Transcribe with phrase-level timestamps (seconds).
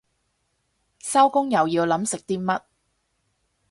[0.97, 2.63] 收工又要諗食啲乜